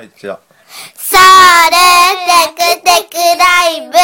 [0.00, 0.40] はい、じゃあ。
[0.96, 1.20] それ
[2.56, 3.98] テクテクライブ。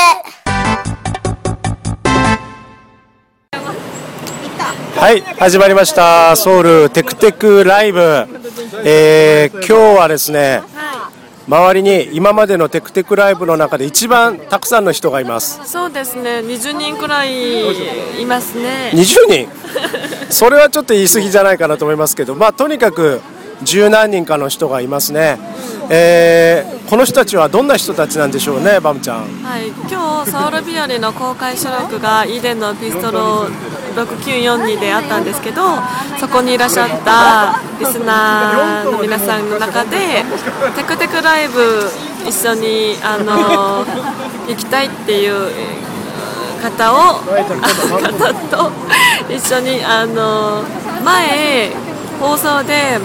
[5.01, 6.37] はい始まりました。
[6.37, 8.01] ソウルテクテクライブ、
[8.85, 10.61] えー、今日はですね
[11.49, 15.63] 周りに今までのテクテクライブの中で一番たくさんの人がいます。
[15.65, 18.91] そうですね、20人くらいいますね。
[18.93, 19.49] 20人？
[20.29, 23.23] それはちょっと言い過ぎじゃないかなと思いますけどまあとにかく
[23.63, 25.39] 十何人かの人がいますね、
[25.91, 29.23] えーこの人たちはどんな人たちなんでしょうねバムちゃん。
[29.43, 33.49] はい、今日ソウル日和の公開収録がイーデンのピストロ
[33.97, 35.63] 6942であったんですけど、
[36.21, 40.23] そこにいらっしゃったリスナーの皆さんの中で、
[40.77, 41.91] テクテクライブ
[42.29, 43.85] 一緒にあの
[44.49, 45.51] 行きたいっていう
[46.63, 48.71] 方を方と
[49.29, 50.63] 一緒にあの
[51.05, 51.71] 前
[52.21, 53.01] 放送で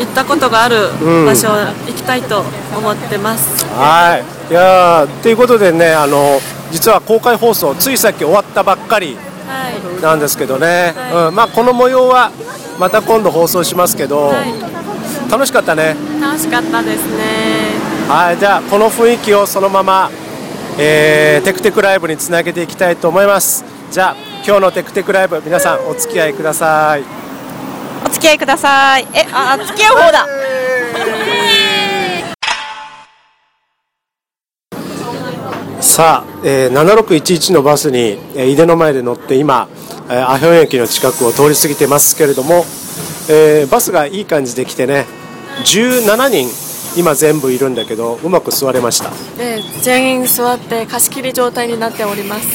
[0.00, 0.88] 行ったことがある
[1.26, 1.48] 場所
[1.86, 2.42] 行きたいと
[2.76, 3.64] 思ってます。
[3.66, 4.50] はい。
[4.50, 6.40] いやーということでねあの
[6.72, 10.02] 実は公開放送ついさっき終わったばっかりはい。
[10.02, 11.28] なんですけどね、はい。
[11.28, 11.34] うん。
[11.34, 12.30] まあ、この模様は
[12.78, 14.70] また今度放送しますけど、はい。
[15.30, 17.78] 楽しかったね、楽しかったですね。
[18.08, 20.10] はい、じゃあこの雰囲気をそのまま、
[20.78, 23.64] えーテクテクライブにつなげていきたいと思います。
[23.92, 27.02] じゃあ今日のテクテクライブ皆さんお付き合いください。
[27.02, 27.19] お
[28.12, 29.06] 付き合いください。
[29.14, 30.26] え、あ、付き合う方だ。
[35.80, 39.68] さあ、えー7611のバスに、えー井出の前で乗って今、
[40.08, 42.64] えーアヒョン駅の近くを通り過ぎてますけれども、
[43.30, 45.06] えーバスがいい感じで来てね
[45.64, 46.48] 17人
[47.00, 52.46] 今全部いるんだけどうまく座れましたで、全員座って貸し切り状態になっております。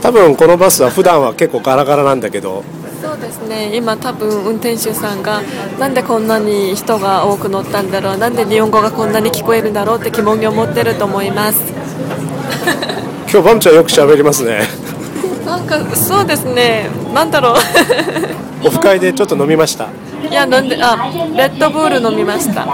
[0.00, 2.64] 多分このバスは普段は結構ガラガラなんだけど
[3.02, 3.76] そうですね。
[3.76, 5.42] 今多分運転手さんが
[5.80, 11.60] なんでこんなに人が多く乗ったんだろう、なんで日本語がこんなに聞こえるんだろうって疑問に思ってると思います。
[13.28, 14.68] 今日バムちゃんよく喋りますね
[15.44, 16.90] なんかそうですね。
[17.12, 17.54] なんだろう。
[18.68, 19.88] オフ会でちょっと飲みました
[20.30, 20.96] いやなんであ
[21.36, 22.64] レッドブール飲みました。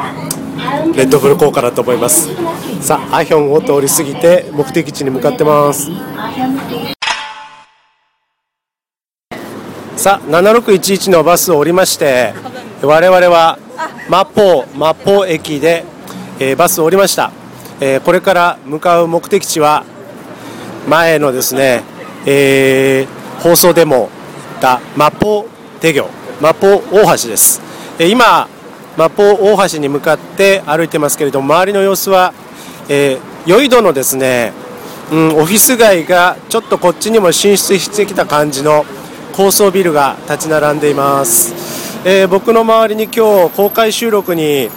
[0.95, 2.29] レッドブル効果だと思います
[2.81, 5.89] さあアヒョンを通り過ぎて目的地に向かってます
[9.99, 12.33] さあ7611のバスを降りまして
[12.83, 13.59] 我々は
[14.09, 15.85] マッポーマポー駅で、
[16.39, 17.33] えーバスを降りました、
[17.81, 19.85] えーこれから向かう目的地は
[20.89, 21.83] 前のですね、
[22.27, 24.09] えー放送でも
[24.51, 25.49] 言ったマポー
[25.81, 26.07] 手魚
[26.41, 27.61] マポ大橋です、
[27.99, 28.49] えー今
[28.97, 32.33] マッポー大橋に向かって歩いてますけれども周りの様子は、
[32.89, 34.53] えー、ヨイドのですね、
[35.11, 38.85] うん、オフィス街がちょっとこっちにも進出してきた感じの
[39.39, 41.55] 高層ビルが立ち並んでいます、
[42.05, 44.71] えー僕の周りに今日公開収録にえ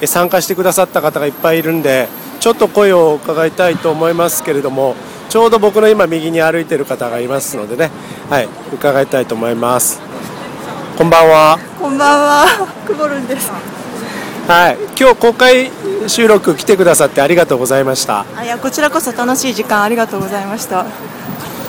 [0.00, 2.08] ー参加してくださった方がいっぱいいるんで
[2.40, 4.94] ちょっと声を伺いたいと思いますけれども
[5.28, 7.90] ちょうど僕の今右に歩いている方がいますのでね
[8.30, 10.00] はい伺いたいと思います
[10.96, 12.66] こんばんはこんばんは。
[12.86, 13.50] くぼるんです。
[14.48, 15.70] はい今日公開
[16.06, 20.86] 収録来てくださってありがとうございましたあ、いや、こちらこそ楽しい時間ありがとうございました。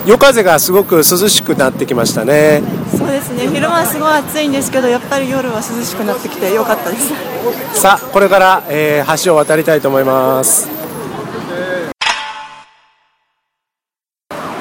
[0.06, 2.62] 夜風がすごく涼しくなってきましたね
[2.96, 3.46] そうですね。
[3.46, 7.12] 昼間はすごい暑いんですけど、やっぱり夜は涼しくなってきてよかったです。
[7.80, 10.68] さあこれから、えー橋を渡りたいと思います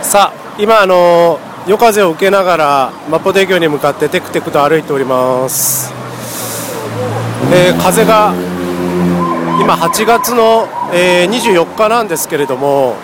[0.01, 5.93] さあ今あの夜風を受けながらマポデ魚に向かってテクテクと歩いております、
[7.51, 8.33] えー風が
[9.59, 12.95] 今8月の、えー24日なんですけれども、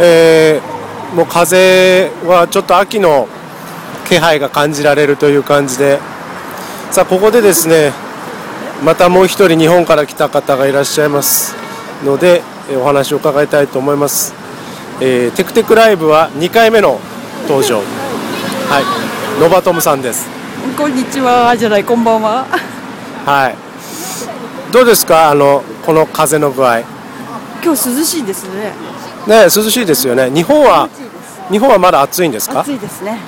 [0.00, 0.78] えー
[1.16, 3.26] もう風はちょっと秋の
[4.06, 5.98] 気配が感じられるという感じで。
[6.90, 7.92] さあここでですね
[8.84, 11.54] またもう一人日本から来た方がいらっしゃいます
[12.04, 14.34] のでえーお話を伺いたいと思います、
[15.00, 16.98] えーテクテクライブは2回目の
[17.46, 17.78] 登場。
[17.78, 17.82] は
[18.80, 19.40] い。
[19.40, 20.26] ノバトムさんです。
[20.76, 22.44] こんにちは、じゃない、こんばんは。
[23.24, 23.56] はい。
[24.72, 25.30] どうですか？
[25.30, 26.76] あのこの風の具合。
[26.78, 26.84] ね
[27.64, 28.72] 今日涼しいですね。
[29.34, 30.30] 涼しいですよね。
[30.30, 30.88] 日本は
[31.50, 32.60] 日本はまだ暑いんですか？
[32.60, 33.18] 暑いですね。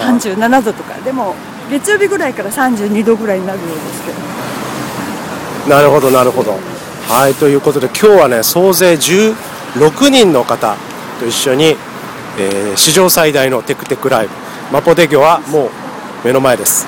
[0.00, 1.34] 三十七度とか、でも
[1.70, 5.76] 月曜日ぐらいから三十二度ぐらいになるようですけど。
[5.76, 6.58] なるほどなるほど。
[7.08, 10.76] はいということで今日はね総勢16人の方
[11.18, 11.76] と一緒に、
[12.38, 14.32] えー史上最大のテクテクライブ。
[14.72, 15.70] マポデ魚はもう
[16.24, 16.86] 目の前です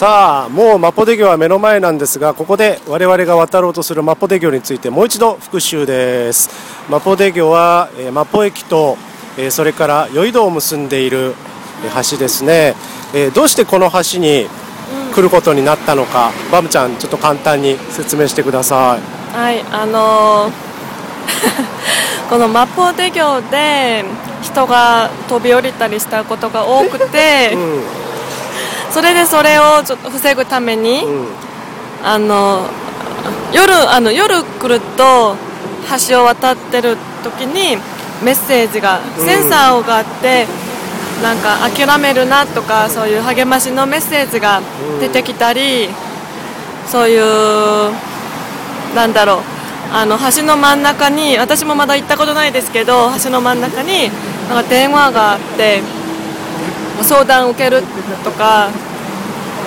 [0.00, 6.48] さあもうマポデ魚は目の前なんですがここで我々が渡ろうとするマポデ魚についてもう一度復習です。
[6.88, 8.96] マポデ魚は、えーマポ駅と、
[9.36, 11.34] えーそれからヨイドを結んでいる
[11.84, 12.76] えー橋ですね、
[13.14, 14.46] えーどうしてこの橋に
[15.14, 19.36] 来ることになったのか、バムちゃんちょっと簡単に説明してください。
[19.36, 20.52] はいあのー
[22.30, 24.02] このマポデ漁で
[24.40, 27.99] 人が飛び降りたりしたことが多くて、うん
[28.90, 31.26] それでそれをちょっと防ぐために、うん。
[32.02, 32.66] あの
[33.52, 35.36] 夜あの夜来ると
[36.08, 37.76] 橋を渡ってる時に
[38.24, 39.26] メッセージがうん。
[39.26, 40.46] センサーがあって、
[41.22, 44.60] なんか諦めるなとかそういう励ましのメッセージが
[45.00, 45.88] 出てきたり、
[46.86, 47.92] そういう
[48.94, 49.42] なんだろう
[49.92, 54.08] あの橋の真ん中に私もまだ行ったことないですけど橋の真ん中に
[54.48, 55.82] なんか電話があって
[57.02, 57.82] 相談を受ける
[58.24, 58.68] とか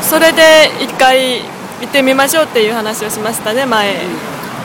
[0.02, 1.42] それで一回
[1.82, 3.96] 行ってみましょうっていう話をしましたね前。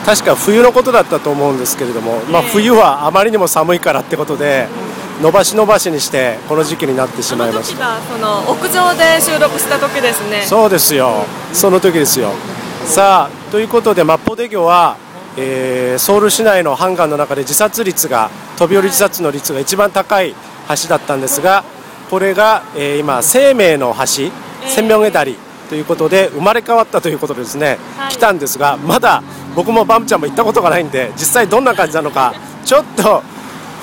[0.05, 4.67] 確か冬のことだったと思うんですけれども、まあ、ええ冬はあまりにも寒いからってことで
[5.21, 7.99] 伸ばし伸ばしにしてこの時期になってしそまいました。
[8.01, 10.41] その屋上で収録した時ですね。
[10.43, 11.25] そうですよ。
[11.53, 12.31] その時ですよ。
[12.85, 14.95] さあということでマッポデ漁は、
[15.37, 20.33] えーソウル市内のハンガーの中で自殺率が飛び降り自殺の率が一番高い
[20.69, 21.63] 橋だったんですが
[22.09, 24.31] これが、えー今生命の橋え
[24.65, 25.37] え千名下り
[25.69, 28.11] ということで生まれ変わったということでですね、はい。
[28.11, 29.21] 来たんですがまだ
[29.55, 32.33] 僕もバムちゃんも行ったことがないんで実際どんな感じなのか
[32.65, 33.23] ちょっと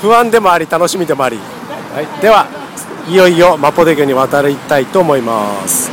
[0.03, 1.39] 不安でもあり楽しみでもあり、
[1.95, 2.47] はい、では
[3.09, 5.91] いよいよマポデ漁に渡りたいと思います。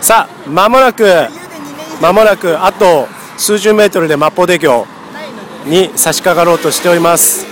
[0.00, 1.04] さあ間もなく
[2.00, 3.06] 間もなくあと
[3.36, 4.86] 数十メートルでマポデ漁
[5.66, 7.46] に差し掛かろうとしております、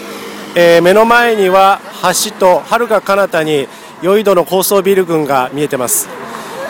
[0.55, 1.81] えー目の前には
[2.25, 3.69] 橋とはるか彼方に
[4.03, 6.09] ヨイドの高層ビル群が見えてます、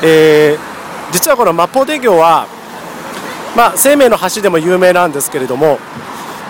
[0.03, 0.79] えー
[1.11, 2.47] 実はこのマポデ漁は、
[3.57, 5.79] まあ、生命の橋でも有名なんですけれども、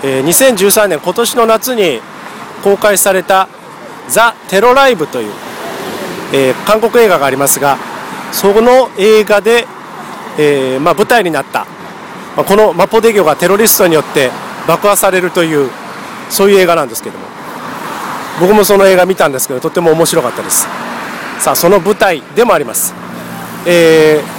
[0.03, 2.01] えー2013年今年の夏に
[2.65, 3.49] 公開された
[4.11, 5.33] 「ザ・テロライブ」という、
[6.33, 7.79] えー韓国映画がありますが
[8.33, 9.67] その映画で、
[10.39, 11.67] えーまあ、舞台になった、
[12.37, 14.31] まあ、このマポデ漁がテロリストによって
[14.67, 15.71] 爆破されるという
[16.31, 17.27] そういう映画なんですけども。
[18.41, 20.69] 僕もその映画見たんですけどとっても面白かったです。
[21.41, 22.95] さあその舞台でもあります、
[23.67, 24.39] えー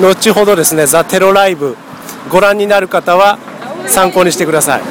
[0.00, 1.76] 後ほどですね「ザ・テロライブ」
[2.32, 3.38] ご覧になる方は
[3.86, 4.82] 参考にしてください。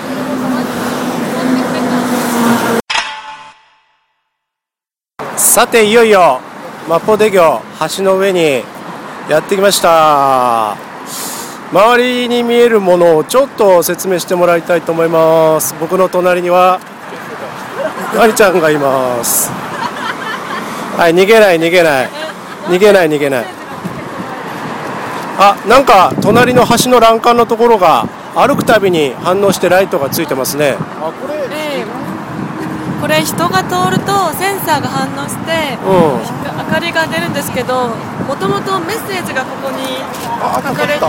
[5.36, 6.40] さていよいよ
[6.88, 7.62] マポデ漁
[7.98, 8.64] 橋の上に
[9.28, 10.91] やってきました。
[11.72, 15.74] 周りに見えるものをちょっと説明してもらいたいと思います。
[15.80, 16.82] 僕の隣には
[18.18, 19.50] ワニちゃんがいます。
[20.98, 22.10] はい逃げない逃げない。
[22.68, 23.46] 逃げない逃げない。
[25.40, 30.76] あなんか隣の橋の欄干のところが歩くたびに反応してライトがついてますね。
[31.54, 31.71] ええ
[33.00, 37.88] これ人が通るとセンサーが反応してうん明かりが出るんですけど
[38.27, 39.99] もともとメッセージがここに
[40.41, 41.06] 書かれあ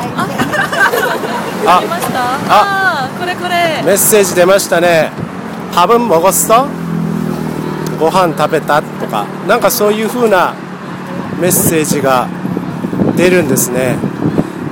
[1.65, 5.11] あ出 ましたあーこれこれメッセージ出ましたね「
[5.73, 6.67] 밥은먹었어?」
[7.99, 10.53] ご飯食べたとかなんかそういう風な
[11.39, 12.27] メッセージが
[13.15, 13.97] 出るんですね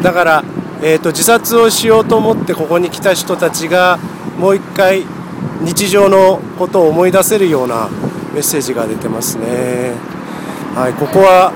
[0.04, 0.44] だから、
[0.84, 3.98] えー、と自殺をしようと思ってここに来た人たちが
[4.38, 5.04] もう一回
[5.63, 7.89] 日常のことを思い出せるような
[8.33, 9.93] メッセージが出てますね。
[10.75, 11.53] はいここは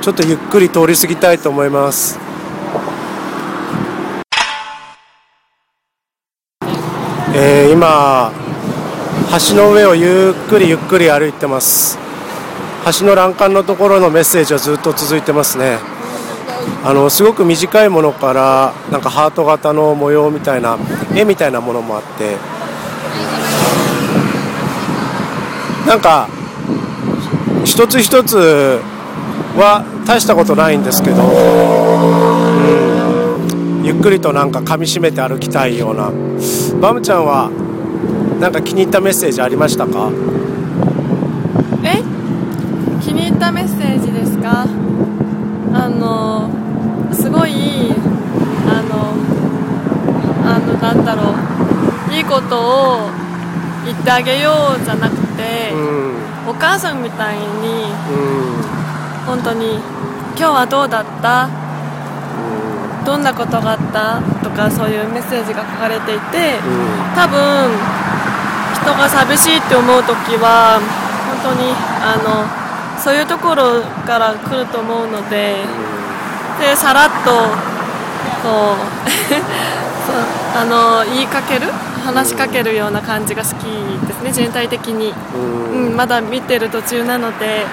[0.00, 2.18] ちょっとゆっくり通り過ぎたいと思います。
[7.34, 8.32] えー今
[9.48, 11.98] 橋の上をゆっくりゆっくり歩いてます。
[12.98, 15.78] 橋の欄干のところのメッセージはずっと続いてますね。
[16.84, 20.78] あのすごく短いものからなんかハート型の模様みたいな
[21.14, 22.36] 絵みたいなものもあって
[25.86, 26.28] なんか
[27.64, 28.80] 一つ一つ
[29.56, 31.26] は大したことないんですけど、う
[33.82, 36.10] ん、ゆっくりとなんか噛みしめて歩きたいような。
[36.80, 37.50] バムちゃんは
[38.40, 40.10] なんか気に入ったメッセージありましたか？
[41.84, 42.02] え？
[43.04, 44.66] 気に入ったメッセージですか？
[45.74, 46.50] あの
[47.14, 47.92] すごい
[48.66, 49.12] あの
[50.48, 51.34] あのなんだろう。
[52.14, 53.10] いいことを
[53.92, 56.50] 言ってあげようじゃなくてう、ん。
[56.50, 57.42] お母さんみたいに
[58.10, 58.16] う
[58.58, 58.62] ん。
[59.26, 59.76] 本当に
[60.36, 61.48] 今日はどうだった？
[63.04, 64.20] どんなことがあった？
[64.42, 66.58] とかそういうメッセージが書かれていて
[67.14, 67.70] 多分
[68.74, 70.78] 人が寂しいって思う時は
[71.42, 71.70] 本当に
[72.02, 72.46] あの
[73.00, 75.56] そういうところから来ると思うので
[76.60, 77.30] でさらっと
[78.42, 78.76] こう
[80.06, 80.16] そう
[80.54, 81.72] あの言いかける
[82.04, 83.62] 話しかけるような感じが好き
[84.06, 85.86] ですね全体的に、うん。
[85.88, 87.64] うん、まだ見てる途中なので、え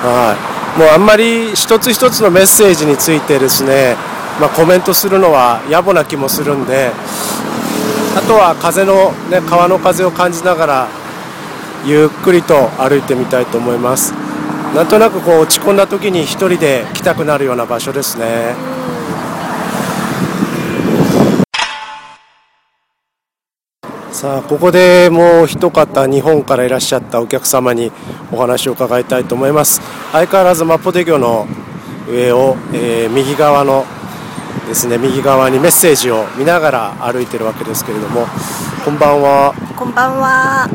[0.00, 0.34] は
[0.76, 3.96] い、もうあんまり一つ一つのメッセージについてですね、
[4.40, 6.92] まあ、コメントするのは野暮な気もするんで
[8.16, 10.88] あとは風の、ね、川の風を感じながら
[11.84, 14.12] ゆっくりと歩いてみたいと思います。
[14.74, 18.54] なんとなくこう落ち込んだ時に一人で来たくなるような場所ですね
[24.18, 27.92] さあここでもう一方日本からいらっしゃったお客様に
[28.32, 31.46] お話を伺いたいと思います相変わらずマッポデ魚の
[32.10, 33.84] 上を、えー右側の
[34.66, 38.26] ですね右側にメッセージを見ながら歩いてるわけですけれども
[38.84, 40.68] こんばんは、こんばんは。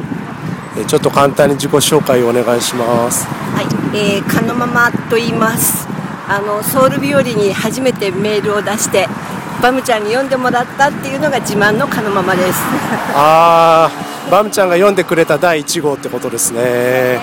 [0.77, 5.85] えーちょっと簡単に自己紹介をお願いしますはい、えー、かのままと言います。
[6.29, 9.09] あのソウル日和に初めてメールを出して、
[9.63, 12.60] バムちゃんに読んでもらったっていうのが自慢のかのままです。
[13.15, 17.20] あーバムちゃんが読んでくれた第1号ってことですね。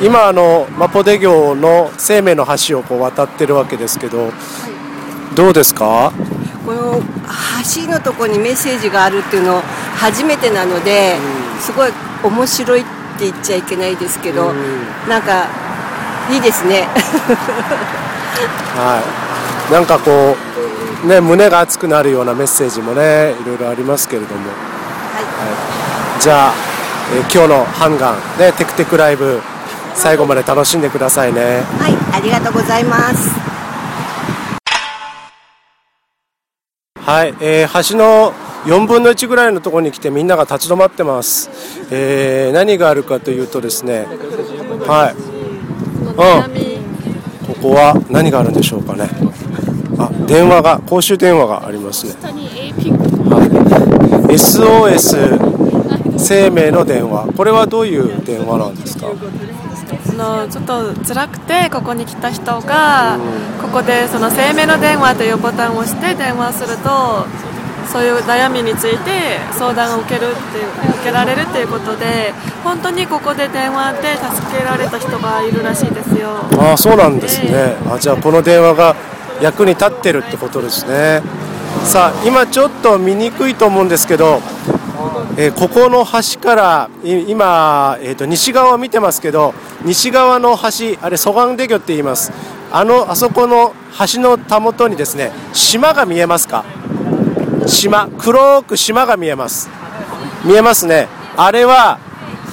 [0.00, 4.30] 今あのマポデ漁の生命の橋をこう渡ってるわけですけど
[5.34, 6.12] どうですか？
[6.64, 7.02] この
[7.74, 9.60] 橋のとこにメッセージがあるっていうの
[9.96, 11.16] 初めてなので、
[11.60, 11.90] すごい
[12.22, 12.84] 面白いっ
[13.18, 14.56] て言っちゃいけないですけど、うん。
[15.08, 15.48] なんか
[16.30, 16.86] いいですね。
[18.76, 19.29] はい、
[19.70, 20.10] なんかこ
[21.04, 26.22] う、ね、胸が熱くなるようなメッセージもねいろいろありますけれども、はい。
[26.22, 26.54] じゃあ、
[27.14, 29.40] えー今日のハンガン、ね、テクテクライブ
[29.94, 31.62] 最後まで楽しんでくださいね。
[31.78, 33.30] はい、ありがとうございます。
[37.00, 38.32] はい、えー橋の
[38.66, 41.48] 4分の1ぐらいのところに来てみんなが立ち止まってます、
[41.90, 44.06] えー何があるかというとですね
[44.86, 45.14] はい。
[45.14, 45.30] ー
[45.98, 46.78] その悩み、
[47.46, 49.08] ここは何があるんでしょうかね。
[49.49, 49.49] あ
[50.30, 52.14] 電話が公衆電話がありますね。
[52.22, 52.72] はい。
[54.32, 57.26] SOS 生命の電話。
[57.36, 59.08] これはどういう電話なんですか？
[60.06, 63.18] そのちょっと辛くてここに来た人が、
[63.60, 67.26] ここでその生命の電話というボタンを押して電話すると
[67.90, 72.32] そういう悩みについて相談を受けるっていう受けられるっていうことで
[72.62, 76.28] 本当にここで電話で助けられた人がいるらしいですよ。
[76.60, 78.94] ああそうなんですね、あじゃあこの電話が
[79.40, 81.22] 役に立ってるってことですね。
[81.84, 84.40] さあ今ちょっと見にくいと思うんですけど、
[85.36, 89.54] えーここの橋から今、えー、と西側を見てますけど
[89.84, 92.32] 西側の橋あれ蘇我出魚って言います。
[92.72, 93.72] あのあそこの
[94.12, 96.64] 橋のたもとにですね島が見えますか？
[97.66, 99.68] 島黒く島が見えます。
[100.44, 101.08] 見えますね。
[101.36, 101.98] あれは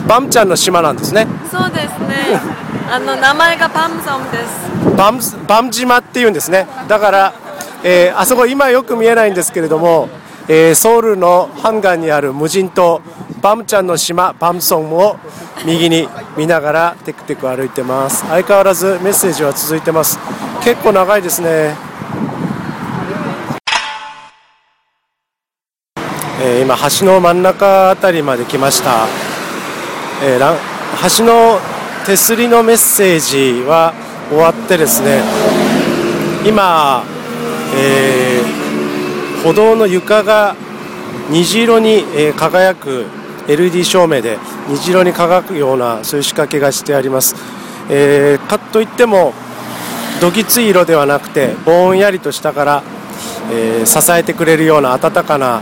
[0.08, 1.28] バムちゃんの島なんですね。
[1.52, 2.40] そうですね。
[2.90, 4.77] あの名前がパムソンです。
[4.96, 6.68] バムバム島っていうんですね。
[6.88, 7.34] だから、
[7.84, 10.10] えーあそこ今よく見えないんですけれども、
[10.48, 13.02] えーソウルのハンガンにある無人島
[13.42, 15.18] バムちゃんの島バムソンを
[15.66, 18.26] 右に見ながらテクテク歩いてます。
[18.28, 20.20] 相変わらずメッセージは続いてます。
[20.64, 21.76] 結構長いですね。
[26.42, 29.08] えー今橋の真ん中あたりまで来ました、
[30.24, 30.56] えーらん
[31.18, 31.60] 橋の
[32.06, 33.94] 手すりのメッセージは
[34.30, 35.22] 終わってですね
[36.46, 37.04] 今、
[37.76, 38.68] えー
[39.44, 40.56] 歩道の床が
[41.30, 43.06] 虹色に、え輝く
[43.48, 47.36] LED 照明で虹色に輝くようなそういう仕掛けがしてあります、
[47.90, 49.34] えーかといっても
[50.20, 52.84] どぎつい色ではなくてぼんやりと下から、
[53.52, 55.62] えー支えてくれるような暖かな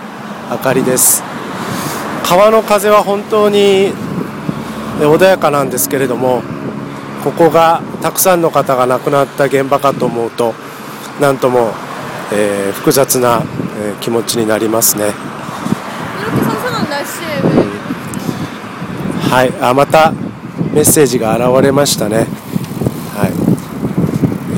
[0.49, 1.21] 明かりです。
[2.23, 3.91] 川の風は本当にえ
[5.01, 6.41] 穏やかなんですけれども
[7.25, 10.53] ここがたくさんの方が亡くなった現場かと思うと
[11.19, 11.71] なんとも、
[12.31, 13.41] えー複雑な、
[13.79, 15.05] えー気持ちになりますね。
[19.31, 19.53] はい。
[19.59, 20.11] あまた
[20.71, 22.27] メッセージが現れましたね。
[23.15, 23.33] はい、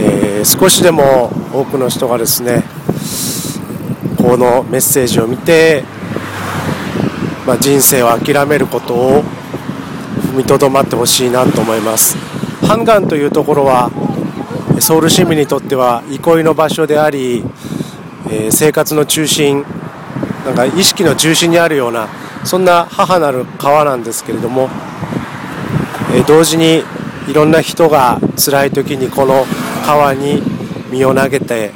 [0.02, 2.66] えー少しでも多くの人がですね
[4.18, 5.86] このメッセージを見て、
[7.46, 9.24] まあ、人生を諦めることを
[10.34, 12.37] 踏みとどまってほしいなと思います
[12.68, 13.90] ハンガンというところは
[14.82, 17.38] ソウル市民にとっては憩いの場所であり、
[18.30, 19.64] えー生活の中心
[20.46, 22.10] なんか意識の中心にあるような
[22.44, 24.70] そんな母なる川なんですけれども、
[26.14, 26.84] えー同時に
[27.30, 29.46] いろんな人が辛い時にこの
[29.86, 30.42] 川に
[30.92, 31.72] 身を投げて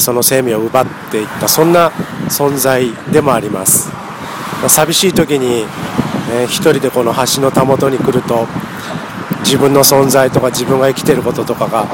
[0.00, 1.90] その生命を奪っていったそんな
[2.28, 3.88] 存在でもあります。
[4.66, 5.64] 寂しい時に、
[6.32, 8.48] えー一人でこの橋のたもとに来ると
[9.44, 11.86] 自分の存在とか自分が生きてることとかが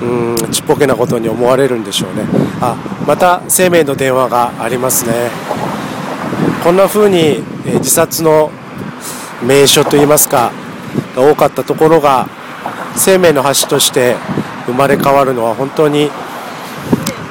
[0.00, 2.22] うんちっぽけなことに思われるんでしょうね。
[2.60, 5.30] あまた生命の電話がありますね。
[6.62, 7.42] こんな風に、
[7.78, 8.50] 自殺の
[9.42, 10.52] 名所といいますか
[11.16, 12.28] 多かったところが
[12.96, 14.16] 生命の橋として
[14.66, 16.10] 生まれ変わるのは本当に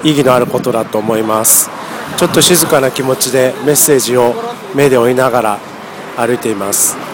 [0.03, 1.69] 意義のあることだと思います。
[2.17, 4.33] ちょっと静かな気持ちでメッセージを
[4.73, 5.59] 目で追いながら
[6.17, 7.06] 歩いています。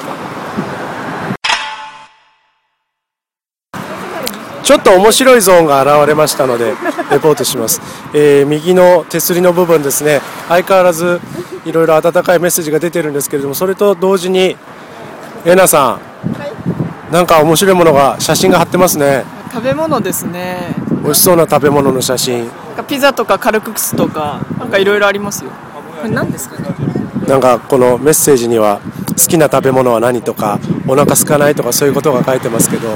[4.73, 6.73] ちょっと面白いゾーンが現れましたので
[7.11, 7.79] レポートします、
[8.11, 10.19] えー右の手すりの部分ですね。
[10.47, 11.21] 相変わらず
[11.63, 14.57] いろいろ温かいメッセージが出てるんですけれどもそれと同時に
[15.45, 15.99] えなさ
[17.11, 19.25] んなんか面白いものが写真が貼ってますね。
[19.51, 20.73] 食べ物ですね。
[21.03, 22.49] 美味しそうな食べ物の写真。
[22.87, 25.51] ピザとかカルクスとかなんかいろいろありますよ。
[26.01, 26.69] これ何ですかね？
[27.27, 32.87] なんかこのメッセージには好きな食べ物は何とかお腹空かないとかそういうことが書いてますけど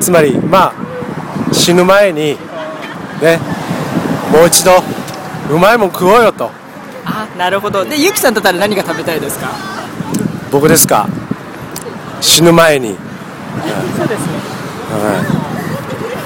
[0.00, 0.74] つまりまあ
[1.52, 2.36] 死ぬ前に
[3.22, 3.38] ね
[4.32, 4.72] もう一度
[5.50, 6.50] うまいもん食おうよと。
[7.04, 7.84] あなるほど。
[7.84, 9.48] でゆきさんだったら何が食べたいですか？
[10.50, 11.06] 僕ですか？
[12.20, 12.96] 死ぬ前に。
[13.96, 14.32] そうですね。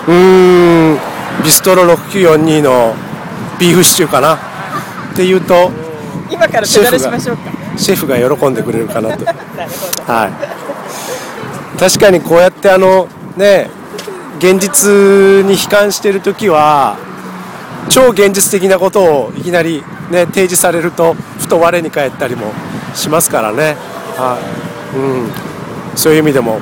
[0.07, 0.99] うーん
[1.43, 2.95] ビストロ6942の
[3.59, 4.37] ビーフシチューかな？
[5.13, 5.71] っていうと
[6.31, 7.51] 今から手だれしましょうか。
[7.77, 9.25] シェフが喜んでくれるかなと。
[10.07, 11.79] はい。
[11.79, 13.71] 確かにこうやってあのね
[14.39, 16.99] 現実に悲観している時は
[17.89, 22.53] 超現実的なことをいきなりね提示されるとふと我に返ったりも
[22.95, 23.77] しますからね。
[24.17, 24.39] は
[24.93, 26.61] い、うん、そういう意味でも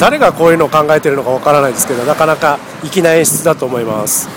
[0.00, 4.28] 誰がこういうのを考えてるのかわからないですけどなかなか粋な演出だと思います。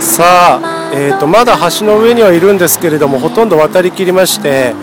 [0.00, 4.74] さあ、えー、とまだ橋の上にはいるんですけれどもほとんど渡りきりまして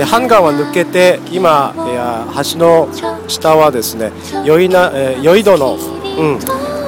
[0.00, 2.88] えハンガーは抜けて今、橋の
[3.28, 4.12] 下はですね
[4.46, 4.90] 酔いな、
[5.20, 6.38] 酔い戸の、うん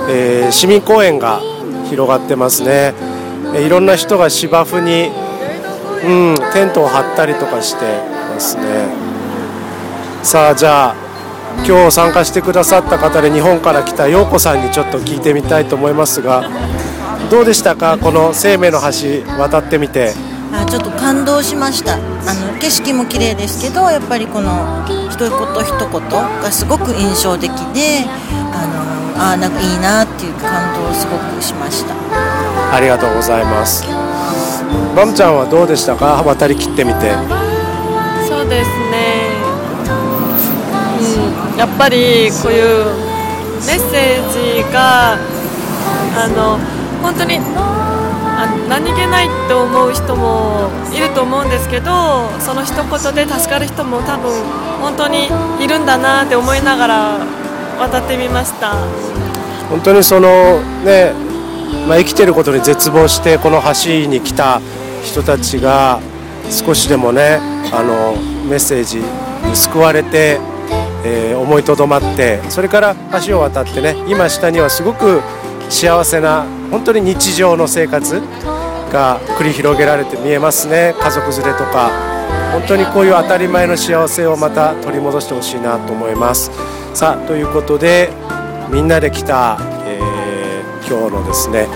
[0.08, 1.40] えー市民公園が
[1.90, 2.94] 広がってますね、
[3.54, 5.10] えいろんな人が芝生に、
[6.04, 7.84] うん、テントを張ったりとかして
[8.32, 8.62] ますね。
[10.22, 10.94] さあじゃあ
[11.66, 16.48] 今日参加してくださった方で日本から来た陽子さんにちょっと聞いてみたいと思いますが
[17.30, 17.98] どうでしたか？
[17.98, 20.31] この生命の橋渡ってみて。
[20.52, 21.94] あちょっと感動しました。
[21.94, 28.04] あの景色も綺麗ですけどやっぱりこの一言一言がすごく印象的で
[28.52, 28.66] あ
[29.16, 31.94] のあなんかいいなっていう感動をすごくしました。
[32.74, 33.84] ありがとうございます。
[34.94, 36.22] バムちゃんはどうでしたか？
[36.22, 37.12] 渡りきってみて。
[38.28, 39.28] そうですね、
[41.52, 42.86] うん、やっぱりこういう
[43.66, 46.58] メッセージがあの
[47.02, 47.38] 本当に
[48.42, 54.32] あ何気ないと思う人もいると思うんですけどその一言で助かる人も多分
[54.80, 55.26] 本当に
[55.64, 57.18] いるんだなって思いながら
[57.78, 58.74] 渡ってみました。
[59.68, 61.12] 本当にそのね、
[61.88, 64.60] まあ、生きてることに絶望してこの橋に来た
[65.02, 66.00] 人たちが
[66.50, 67.38] 少しでもね
[67.72, 68.14] あの
[68.48, 70.38] メッセージに救われて、
[71.04, 75.20] えー思いとどまってそれから橋を渡ってね今下にはすごく
[75.68, 78.20] 幸せな本当に日常の生活
[78.90, 80.94] が繰り広げられて見えますね。
[80.98, 81.90] 家族連れとか
[82.52, 86.50] 本当にこういう当たり前の幸せをまた取り戻してほしいなと思います。
[86.94, 88.10] さあということで
[88.70, 90.12] みんなで来た、えー
[90.84, 91.68] 今日のですね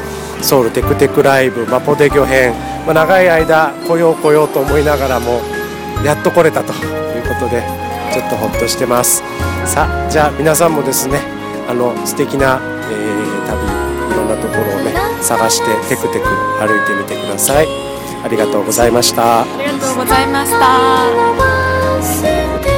[0.42, 2.52] ソウルテクテクライブマポデ漁編、
[2.84, 5.40] まあ、長い間来よう来ようと思いながらも
[6.04, 7.62] やっと来れたということで
[8.12, 9.22] ちょっとほっとしてます。
[9.64, 11.20] さあじゃあ皆さんもですね
[11.68, 13.25] あの素敵な、えー
[15.26, 16.26] 探してテクテク
[16.60, 17.66] 歩いてみてください
[18.24, 22.75] ありがとうございましたありがとうございました。